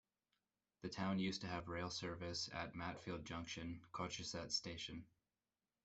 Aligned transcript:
The 0.81 0.89
town 0.89 1.19
used 1.19 1.41
to 1.41 1.47
have 1.47 1.67
rail 1.69 1.91
service 1.91 2.49
at 2.53 2.73
Matfield 2.73 3.23
Junction, 3.23 3.83
Cochesett 3.91 4.51
station. 4.51 5.05